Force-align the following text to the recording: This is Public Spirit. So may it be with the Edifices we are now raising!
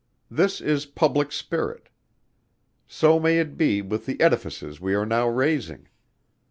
This 0.31 0.61
is 0.61 0.87
Public 0.87 1.31
Spirit. 1.31 1.87
So 2.87 3.19
may 3.19 3.37
it 3.37 3.55
be 3.55 3.83
with 3.83 4.07
the 4.07 4.19
Edifices 4.19 4.81
we 4.81 4.95
are 4.95 5.05
now 5.05 5.29
raising! 5.29 5.89